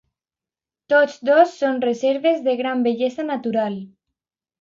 [0.93, 3.77] Tots dos són reserves de gran bellesa natural.